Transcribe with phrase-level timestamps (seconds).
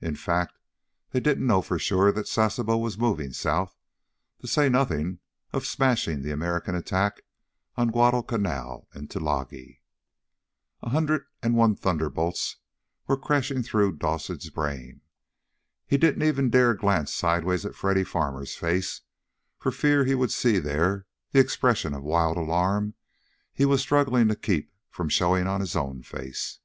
[0.00, 0.58] In fact,
[1.12, 3.76] they didn't know for sure that Sasebo was moving south,
[4.40, 5.20] to say nothing
[5.52, 7.20] of smashing the American attack
[7.76, 9.80] on Guadalcanal and Tulagi.
[10.82, 12.56] A hundred and one thunderbolts
[13.06, 15.00] were crashing through Dawson's brain.
[15.86, 19.02] He didn't even dare glance sidewise at Freddy Farmer's face
[19.60, 22.94] for fear he would see there the expression of wild alarm
[23.52, 26.58] he was struggling to keep from showing on his own face.